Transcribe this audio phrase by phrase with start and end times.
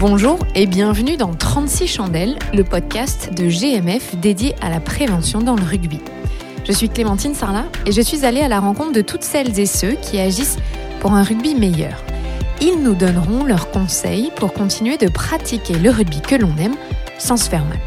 [0.00, 5.56] Bonjour et bienvenue dans 36 chandelles, le podcast de GMF dédié à la prévention dans
[5.56, 6.00] le rugby.
[6.64, 9.66] Je suis Clémentine Sarlat et je suis allée à la rencontre de toutes celles et
[9.66, 10.56] ceux qui agissent
[11.00, 12.02] pour un rugby meilleur.
[12.62, 16.76] Ils nous donneront leurs conseils pour continuer de pratiquer le rugby que l'on aime
[17.18, 17.78] sans se faire mal.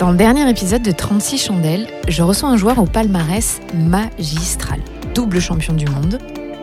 [0.00, 4.80] Dans le dernier épisode de 36 chandelles, je reçois un joueur au palmarès magistral.
[5.14, 6.18] Double champion du monde,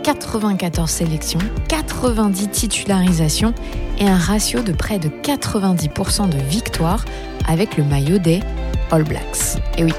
[0.09, 3.53] 94 sélections, 90 titularisations
[3.99, 7.05] et un ratio de près de 90% de victoires
[7.47, 8.39] avec le maillot des
[8.89, 9.61] All Blacks.
[9.77, 9.93] Et oui,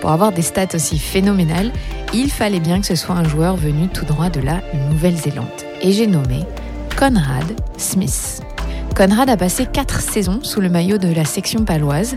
[0.00, 1.72] pour avoir des stats aussi phénoménales,
[2.14, 5.46] il fallait bien que ce soit un joueur venu tout droit de la Nouvelle-Zélande.
[5.82, 6.46] Et j'ai nommé
[6.98, 7.44] Conrad
[7.76, 8.40] Smith.
[8.96, 12.16] Conrad a passé 4 saisons sous le maillot de la section paloise.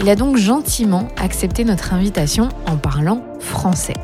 [0.00, 3.94] Il a donc gentiment accepté notre invitation en parlant français.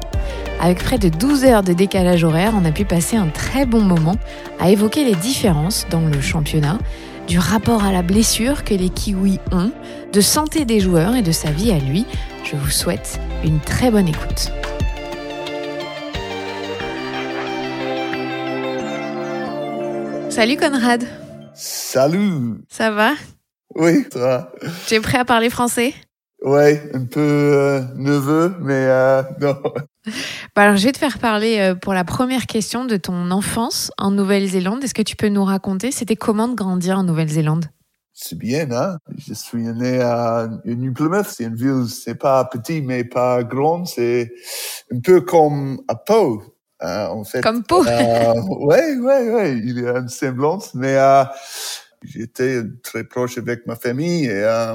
[0.62, 3.80] Avec près de 12 heures de décalage horaire, on a pu passer un très bon
[3.80, 4.14] moment
[4.60, 6.78] à évoquer les différences dans le championnat,
[7.26, 9.72] du rapport à la blessure que les Kiwis ont,
[10.12, 12.06] de santé des joueurs et de sa vie à lui.
[12.44, 14.52] Je vous souhaite une très bonne écoute.
[20.30, 21.04] Salut Conrad.
[21.54, 22.62] Salut.
[22.68, 23.14] Ça va?
[23.74, 24.52] Oui, ça va.
[24.86, 25.92] Tu es prêt à parler français?
[26.44, 29.56] Ouais, un peu euh, nerveux, mais euh, non.
[30.56, 33.92] Bah alors, je vais te faire parler euh, pour la première question de ton enfance
[33.96, 34.82] en Nouvelle-Zélande.
[34.82, 37.66] Est-ce que tu peux nous raconter, c'était comment de grandir en Nouvelle-Zélande?
[38.12, 38.98] C'est bien, hein.
[39.16, 41.26] Je suis né à New Plymouth.
[41.28, 43.86] C'est une ville, c'est pas petit, mais pas grande.
[43.86, 44.32] C'est
[44.92, 46.42] un peu comme à Pau,
[46.80, 47.40] hein, en fait.
[47.40, 49.58] Comme Pau Euh, ouais, ouais, ouais.
[49.58, 51.24] Il y a une semblance, mais euh,
[52.02, 54.74] j'étais très proche avec ma famille et euh,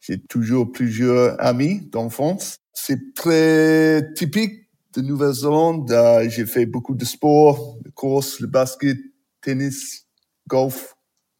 [0.00, 2.56] j'ai toujours plusieurs amis d'enfance.
[2.72, 5.90] C'est très typique de Nouvelle-Zélande.
[5.92, 8.98] Euh, j'ai fait beaucoup de sports, de course, le basket,
[9.40, 10.06] tennis,
[10.48, 10.96] golf,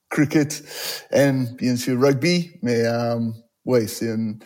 [0.08, 0.62] cricket
[1.12, 2.52] et bien sûr rugby.
[2.62, 3.18] Mais euh,
[3.64, 4.36] ouais, c'est un, un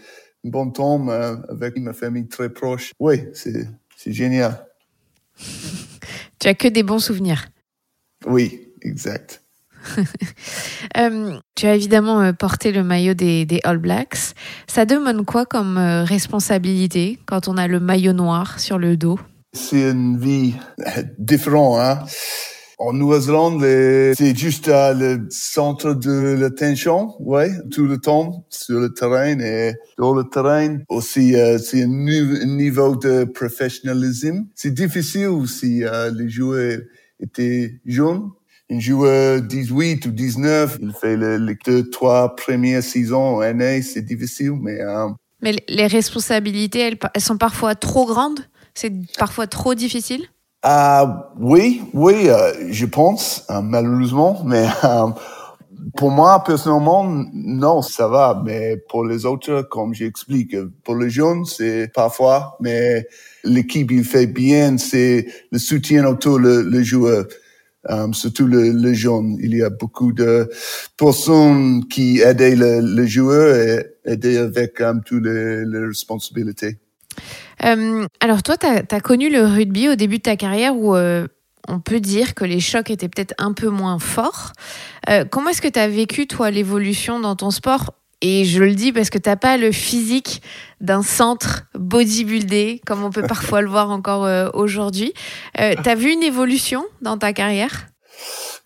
[0.44, 2.92] bon temps euh, avec ma famille très proche.
[2.98, 3.66] Ouais, c'est
[3.96, 4.66] c'est génial.
[6.38, 7.48] Tu as que des bons souvenirs.
[8.26, 9.43] Oui, exact.
[10.96, 14.34] Euh, tu as évidemment euh, porté le maillot des, All Blacks.
[14.68, 19.18] Ça demande quoi comme euh, responsabilité quand on a le maillot noir sur le dos?
[19.52, 20.54] C'est une vie
[21.18, 21.80] différente.
[21.80, 22.04] Hein?
[22.78, 23.60] En Nouvelle-Zélande,
[24.16, 30.14] c'est juste le centre de l'attention, ouais, tout le temps sur le terrain et dans
[30.14, 30.78] le terrain.
[30.88, 34.46] Aussi, c'est un, niveau de professionnalisme.
[34.54, 36.78] C'est difficile si les joueurs
[37.20, 38.30] étaient jeunes.
[38.70, 44.02] Un joueur 18 ou 19, il fait le- les deux, trois premières saisons années, c'est
[44.02, 45.08] difficile, mais euh,
[45.42, 48.40] Mais les responsabilités, elles, elles sont parfois trop grandes?
[48.74, 50.24] C'est parfois trop difficile?
[50.62, 55.08] Ah oui, oui, euh, je pense, euh, malheureusement, mais euh,
[55.94, 57.04] pour moi, personnellement,
[57.34, 62.56] non, ça va, mais pour les autres, comme j'explique, euh, pour les jeunes, c'est parfois,
[62.60, 63.06] mais
[63.44, 67.26] l'équipe, il fait bien, c'est le soutien autour le, le joueur.
[67.90, 70.50] Euh, surtout le, le jeune, il y a beaucoup de
[70.96, 76.78] personnes qui aident le, le joueur et aider avec euh, toutes les, les responsabilités.
[77.64, 81.26] Euh, alors toi, tu as, connu le rugby au début de ta carrière où euh,
[81.68, 84.52] on peut dire que les chocs étaient peut-être un peu moins forts.
[85.08, 88.74] Euh, comment est-ce que tu as vécu, toi, l'évolution dans ton sport Et je le
[88.74, 90.42] dis parce que tu n'as pas le physique
[90.80, 95.12] d'un centre bodybuildé, comme on peut parfois le voir encore euh, aujourd'hui.
[95.60, 97.88] Euh, tu as vu une évolution dans ta carrière?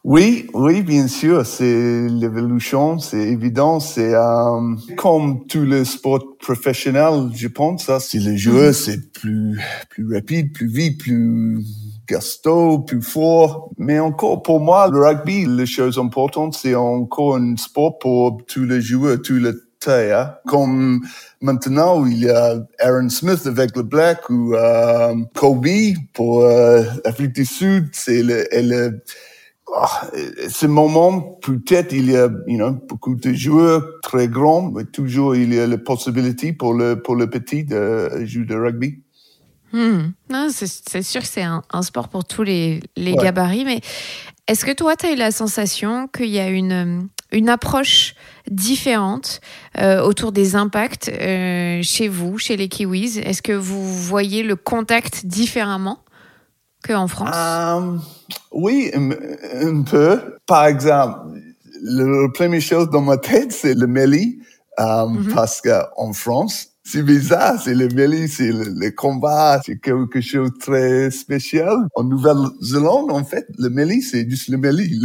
[0.05, 7.31] Oui, oui, bien sûr, c'est l'évolution, c'est évident, c'est euh, comme tous les sports professionnels,
[7.35, 7.87] je pense.
[7.87, 9.61] Ça, si le joueur c'est plus
[9.91, 11.65] plus rapide, plus vite, plus
[12.09, 13.71] gasto, plus fort.
[13.79, 18.65] Mais encore pour moi, le rugby, la chose importante, c'est encore un sport pour tous
[18.65, 20.13] les joueurs, tous les tailles.
[20.13, 20.35] hein.
[20.47, 21.01] Comme
[21.41, 25.67] maintenant, il y a Aaron Smith avec le Black ou euh, Kobe
[26.15, 29.03] pour euh, l'Afrique du Sud, c'est le, le
[29.77, 30.09] ah,
[30.49, 35.37] ce moment, peut-être il y a you know, beaucoup de joueurs très grands, mais toujours
[35.37, 39.03] il y a la possibilité pour le, pour le petit de jouer de rugby.
[39.73, 40.13] Hmm.
[40.31, 43.25] Non, c'est sûr que c'est un, un sport pour tous les, les Ouais.
[43.25, 43.81] gabarits, mais
[44.47, 48.15] est-ce que toi, tu as eu la sensation qu'il y a une, une approche
[48.51, 49.41] différente
[49.79, 53.19] euh, autour des impacts euh, chez vous, chez les Kiwis?
[53.19, 55.99] Est-ce que vous voyez le contact différemment
[56.87, 57.37] qu'en France?
[57.37, 57.99] Euh,
[58.53, 59.11] oui, un,
[59.67, 60.37] un peu.
[60.47, 61.19] Par exemple,
[61.83, 64.39] le, la première chose dans ma tête, c'est le mêlée,
[64.81, 70.51] euh, parce qu'en France, c'est bizarre, c'est le mêlée, c'est le, combat, c'est quelque chose
[70.53, 71.77] de très spécial.
[71.95, 74.89] En Nouvelle-Zélande, en fait, le mêlée, c'est juste le mêlée.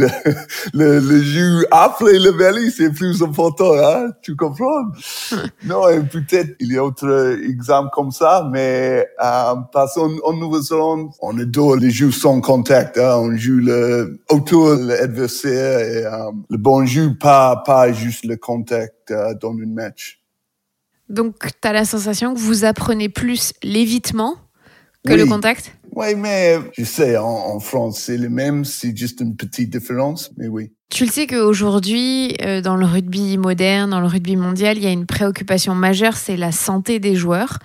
[0.72, 4.84] Le, le, le jeu après le mêlée, c'est plus important, hein, tu comprends?
[5.64, 11.10] non, peut-être il y a d'autres exemples comme ça, mais euh, parce qu'en en Nouvelle-Zélande,
[11.20, 16.30] on adore les jeux sans contact, hein, on joue le, autour de l'adversaire et euh,
[16.48, 20.23] le bon jeu, pas, pas juste le contact euh, dans une match.
[21.08, 24.36] Donc, tu as la sensation que vous apprenez plus l'évitement
[25.06, 25.76] que le contact?
[25.94, 30.48] Oui, mais je sais, en, France, c'est le même, c'est juste une petite différence, mais
[30.48, 30.72] oui.
[30.90, 34.86] Tu le sais qu'aujourd'hui, euh, dans le rugby moderne, dans le rugby mondial, il y
[34.86, 37.58] a une préoccupation majeure, c'est la santé des joueurs.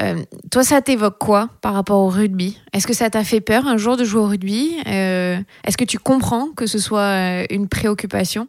[0.00, 0.16] Euh,
[0.50, 2.58] toi, ça t'évoque quoi par rapport au rugby?
[2.72, 4.76] Est-ce que ça t'a fait peur un jour de jouer au rugby?
[4.86, 8.48] Euh, Est-ce que tu comprends que ce soit une préoccupation?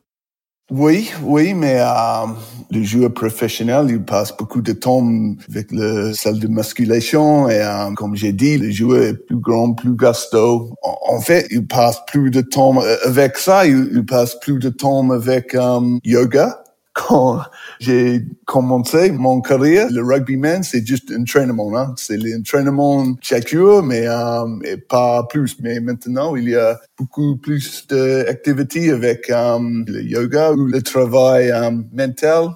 [0.72, 2.26] Oui, oui, mais euh,
[2.72, 5.08] les joueurs professionnels, ils passent beaucoup de temps
[5.48, 9.74] avec le salle de musculation et euh, comme j'ai dit, les joueurs est plus grand,
[9.74, 10.74] plus gasto.
[10.82, 14.70] En, fait, ils passent plus de temps euh, avec ça, ils, ils passent plus de
[14.70, 16.65] temps avec euh, yoga
[16.96, 17.42] quand
[17.80, 21.78] j'ai commencé mon carrière, le rugbyman, c'est juste entraînement.
[21.78, 21.94] Hein?
[21.98, 25.58] C'est l'entraînement chaque jour, mais euh, et pas plus.
[25.60, 31.52] Mais maintenant, il y a beaucoup plus d'activités avec euh, le yoga ou le travail
[31.52, 32.52] euh, mental.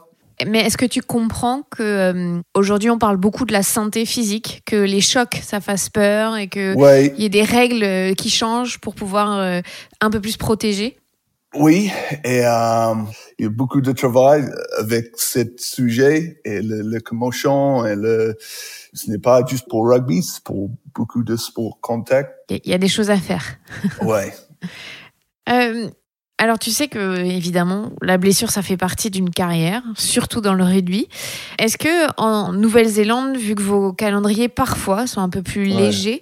[0.48, 4.62] Mais est-ce que tu comprends que euh, aujourd'hui on parle beaucoup de la santé physique,
[4.66, 6.76] que les chocs ça fasse peur et que
[7.16, 9.60] il y ait des règles euh, qui changent pour pouvoir euh,
[10.00, 10.99] un peu plus protéger?
[11.56, 11.92] Oui,
[12.24, 12.94] et euh,
[13.40, 14.46] il y a beaucoup de travail
[14.78, 18.38] avec ce sujet et le, le commotion et le.
[18.94, 22.32] Ce n'est pas juste pour rugby, c'est pour beaucoup de sports contact.
[22.50, 23.58] Il y a des choses à faire.
[24.04, 24.32] ouais.
[25.50, 25.90] Euh,
[26.38, 30.64] alors tu sais que évidemment la blessure ça fait partie d'une carrière, surtout dans le
[30.64, 31.10] rugby.
[31.58, 36.22] Est-ce que en Nouvelle-Zélande, vu que vos calendriers parfois sont un peu plus légers,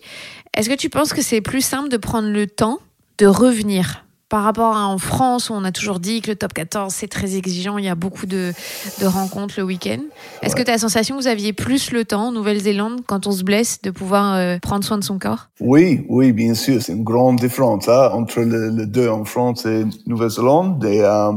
[0.55, 2.79] est-ce que tu penses que c'est plus simple de prendre le temps
[3.17, 6.53] de revenir par rapport à en France où on a toujours dit que le top
[6.53, 8.51] 14 c'est très exigeant, il y a beaucoup de,
[8.99, 9.99] de rencontres le week-end.
[10.41, 13.27] Est-ce que tu as la sensation que vous aviez plus le temps en Nouvelle-Zélande quand
[13.27, 15.47] on se blesse de pouvoir euh, prendre soin de son corps?
[15.61, 19.85] Oui, oui, bien sûr, c'est une grande différence hein, entre le, deux en France et
[20.05, 20.83] Nouvelle-Zélande.
[20.83, 21.31] Et, euh,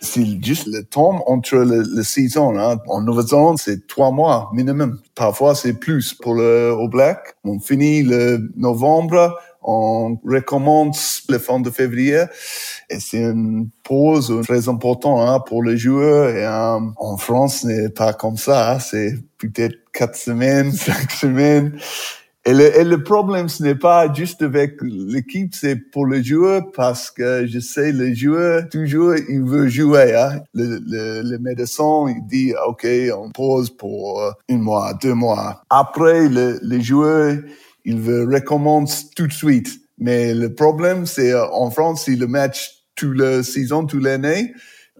[0.00, 2.58] c'est juste le temps entre le, le saison.
[2.58, 2.78] Hein.
[2.88, 4.98] En Nouvelle-Zélande, c'est trois mois minimum.
[5.14, 7.36] Parfois, c'est plus pour le All Black.
[7.44, 12.24] On finit le novembre on recommence le fin de février
[12.88, 16.30] et c'est une pause très importante hein, pour les joueurs.
[16.30, 18.72] Et euh, en France, ce n'est pas comme ça.
[18.72, 18.78] Hein.
[18.78, 21.78] c'est peut-être quatre semaines, cinq semaines.
[22.46, 26.62] Et le, et le problème, ce n'est pas juste avec l'équipe, c'est pour les joueurs
[26.74, 30.16] parce que je sais, les joueurs, toujours, ils veulent jouer.
[30.16, 30.40] Hein.
[30.54, 35.62] Le, le, le, médecin, il dit, OK, on pause pour euh, un mois, deux mois.
[35.68, 37.36] Après, le, les joueurs,
[37.84, 39.80] il veut recommencer tout de suite.
[39.98, 44.54] Mais le problème, c'est euh, en France, si le match toute la saison, toute l'année,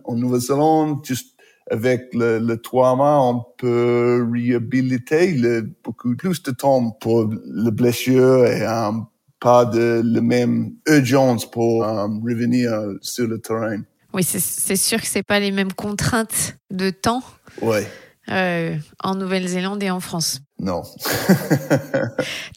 [0.05, 1.37] en Nouvelle-Zélande, juste
[1.71, 7.71] avec le, le trois mois, on peut réhabiliter le, beaucoup plus de temps pour le
[7.71, 9.06] blessure et um,
[9.38, 13.82] pas de la même urgence pour um, revenir sur le terrain.
[14.12, 17.23] Oui, c'est sûr que c'est pas les mêmes contraintes de temps.
[17.62, 17.87] Ouais.
[18.29, 20.41] Euh, en Nouvelle-Zélande et en France.
[20.62, 20.83] Non.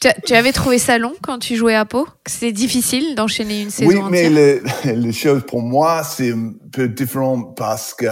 [0.26, 3.88] tu, avais trouvé ça long quand tu jouais à Pau C'est difficile d'enchaîner une saison
[3.88, 4.60] Oui, mais les,
[4.94, 8.06] les choses pour moi, c'est un peu différent parce que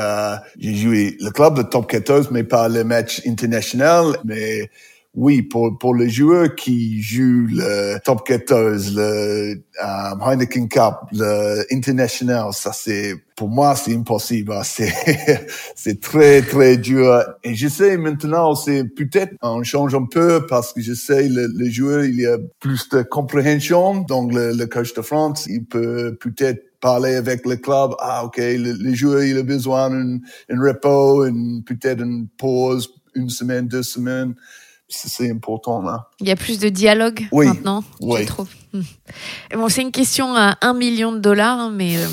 [0.58, 4.16] j'ai joué le club de top 14, mais pas le match international.
[4.24, 4.70] Mais
[5.14, 11.66] oui, pour, pour les joueurs qui jouent le Top 14, le um, Heineken Cup, le
[11.70, 14.54] International, ça c'est, pour moi, c'est impossible.
[14.64, 17.22] C'est, c'est très, très dur.
[17.44, 21.46] Et je sais maintenant, c'est peut-être, on change un peu parce que je sais, le,
[21.46, 24.00] le joueur, il y a plus de compréhension.
[24.00, 27.92] Donc, le, le coach de France, il peut peut-être parler avec le club.
[27.98, 31.26] Ah, OK, le, le joueur, il a besoin d'un repos,
[31.66, 34.34] peut-être une pause, une semaine, deux semaines
[34.92, 36.08] c'est important là.
[36.20, 38.22] Il y a plus de dialogue maintenant, oui.
[38.22, 38.48] je trouve.
[38.72, 38.82] Hmm.
[39.54, 42.06] Bon, c'est une question à un million de dollars, hein, mais euh,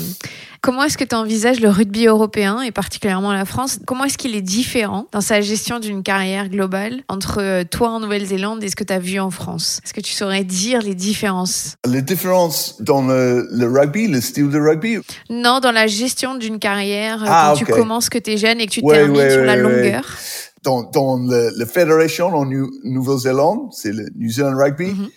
[0.60, 3.78] comment est-ce que tu envisages le rugby européen et particulièrement la France?
[3.86, 8.00] Comment est-ce qu'il est différent dans sa gestion d'une carrière globale entre euh, toi en
[8.00, 9.80] Nouvelle-Zélande et ce que tu as vu en France?
[9.84, 11.76] Est-ce que tu saurais dire les différences?
[11.86, 14.98] Les différences dans le, rugby, le style de rugby?
[15.30, 18.60] Non, dans la gestion d'une carrière, euh, ah, quand tu commences, que tu es jeune
[18.60, 20.04] et que tu termines sur la longueur
[20.62, 22.46] dans, dans le, le fédération en
[22.84, 25.08] Nouvelle-Zélande, c'est le New Zealand Rugby, mm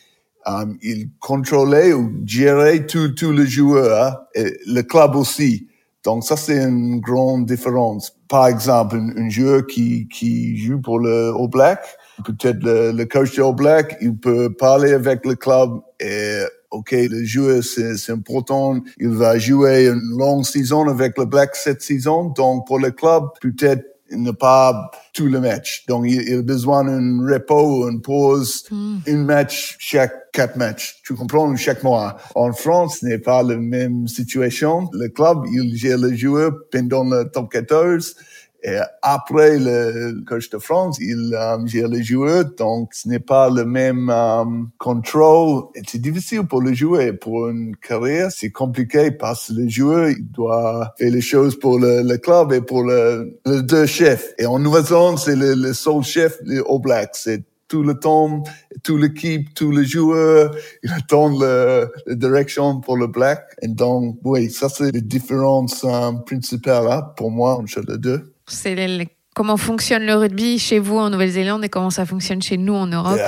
[0.45, 5.69] um, il contrôlait ou gérait tous les joueurs, hein, et le club aussi.
[6.03, 11.31] Donc ça, c'est une grande différence par exemple, un, joueur qui, qui joue pour le
[11.39, 11.85] All Black,
[12.25, 16.39] peut-être le, le coach du All Black, il peut parler avec le club et
[16.71, 18.79] OK, le joueur, c'est important.
[18.97, 22.29] Il va jouer une longue saison avec le Black cette saison.
[22.29, 23.83] Donc, pour le club, peut-être
[24.15, 25.85] ne pas tout le match.
[25.87, 28.97] Donc, il, a besoin d'un repos, une pause, mm.
[29.07, 30.99] une match chaque quatre matchs.
[31.05, 31.55] Tu comprends?
[31.55, 32.17] Chaque mois.
[32.35, 34.89] En France, ce n'est pas la même situation.
[34.93, 38.15] Le club, il gère le joueur pendant le top 14
[38.63, 43.49] et après le coach de France, il um, gère les joueurs, donc ce n'est pas
[43.49, 45.65] le même um, contrôle.
[45.85, 47.13] C'est difficile pour le joueur.
[47.19, 51.77] Pour une carrière, c'est compliqué parce que le joueur il doit faire les choses pour
[51.77, 54.33] le, le club et pour le, le deux chefs.
[54.37, 57.15] Et en Nouvelle-Zélande, c'est le, le seul chef, les All Blacks.
[57.15, 58.43] C'est tout le temps,
[58.83, 63.41] tout l'équipe, tous les joueurs, il attend la direction pour le black.
[63.61, 68.32] Et donc, oui, ça c'est les différences um, principales hein, pour moi entre les deux.
[68.47, 72.73] C'est comment fonctionne le rugby chez vous en Nouvelle-Zélande et comment ça fonctionne chez nous
[72.73, 73.19] en Europe.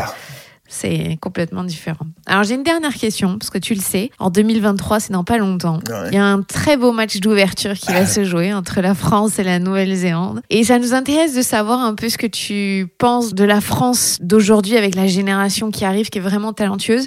[0.68, 2.08] C'est complètement différent.
[2.26, 5.38] Alors j'ai une dernière question, parce que tu le sais, en 2023, c'est dans pas
[5.38, 5.80] longtemps.
[6.08, 9.38] Il y a un très beau match d'ouverture qui va se jouer entre la France
[9.38, 10.42] et la Nouvelle-Zélande.
[10.50, 14.18] Et ça nous intéresse de savoir un peu ce que tu penses de la France
[14.22, 17.06] d'aujourd'hui avec la génération qui arrive, qui est vraiment talentueuse.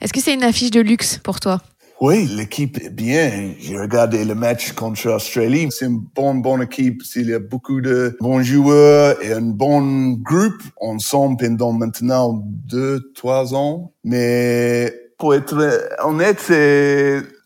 [0.00, 1.60] Est-ce que c'est une affiche de luxe pour toi?
[2.00, 3.52] Oui, l'équipe est bien.
[3.58, 5.68] J'ai regardé le match contre l'Australie.
[5.70, 7.02] C'est une bonne, bonne équipe.
[7.14, 13.12] Il y a beaucoup de bons joueurs et un bon groupe ensemble pendant maintenant deux,
[13.14, 13.92] trois ans.
[14.02, 15.54] Mais pour être
[16.02, 16.50] honnête,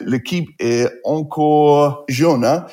[0.01, 2.45] l'équipe est encore jeune.
[2.45, 2.67] Hein?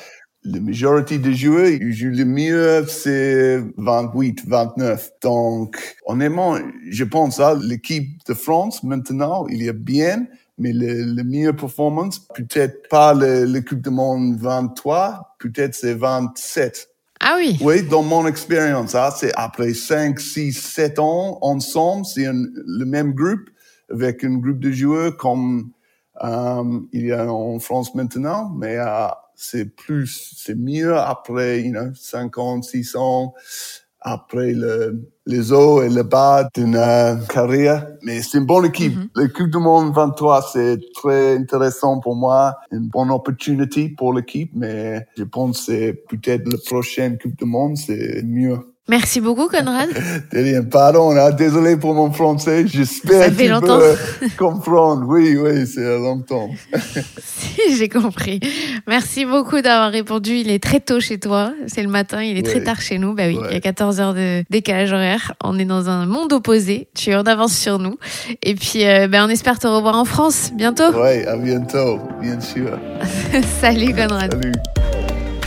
[0.44, 5.10] La majorité des joueurs, ils jouent le mieux, c'est 28, 29.
[5.22, 6.58] Donc, honnêtement,
[6.88, 10.26] je pense à l'équipe de France maintenant, il y a bien,
[10.58, 16.88] mais le, le meilleure performance, peut-être pas l'équipe de monde 23, peut-être c'est 27.
[17.24, 17.56] Ah oui.
[17.60, 23.12] Oui, dans mon expérience, hein, c'est après 5, 6, 7 ans ensemble, c'est le même
[23.12, 23.48] groupe
[23.92, 25.70] avec un groupe de joueurs comme
[26.24, 29.06] euh, il y a en France maintenant, mais euh,
[29.36, 33.34] c'est plus, c'est mieux après, you know, 50, 6 ans
[34.02, 37.86] après le, les hauts et le bas d'une euh, carrière.
[38.02, 38.96] Mais c'est une bonne équipe.
[38.96, 39.22] Mm -hmm.
[39.22, 42.56] L'équipe du monde 23, c'est très intéressant pour moi.
[42.70, 47.44] Une bonne opportunité pour l'équipe, mais je pense que c'est peut-être la prochaine Coupe du
[47.44, 48.71] Monde, c'est mieux.
[48.88, 49.88] Merci beaucoup, Conrad.
[50.70, 52.66] Pardon, hein, désolé pour mon français.
[52.66, 53.78] J'espère que tu longtemps.
[53.78, 55.04] peux comprendre.
[55.06, 56.50] Oui, oui, c'est longtemps.
[57.22, 58.40] si, j'ai compris.
[58.88, 60.32] Merci beaucoup d'avoir répondu.
[60.32, 61.52] Il est très tôt chez toi.
[61.68, 62.24] C'est le matin.
[62.24, 63.14] Il est très tard chez nous.
[63.14, 65.32] Bah oui, il y a 14 heures de décalage horaire.
[65.44, 66.88] On est dans un monde opposé.
[66.96, 67.98] Tu es en avance sur nous.
[68.42, 70.90] Et puis, euh, bah, on espère te revoir en France bientôt.
[70.92, 72.76] Oui, à bientôt, bien sûr.
[73.60, 74.32] Salut, Conrad.
[74.32, 74.52] Salut.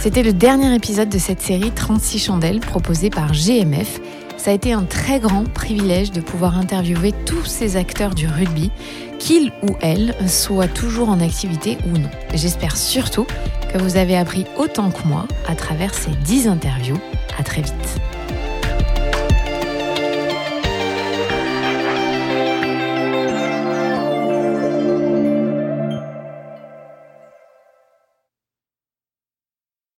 [0.06, 4.00] C'était le dernier épisode de cette série 36 chandelles proposée par GMF.
[4.38, 8.70] Ça a été un très grand privilège de pouvoir interviewer tous ces acteurs du rugby,
[9.18, 12.12] qu'ils ou elles soient toujours en activité ou non.
[12.36, 13.26] J'espère surtout
[13.74, 17.00] que vous avez appris autant que moi à travers ces 10 interviews.
[17.40, 18.00] À très vite.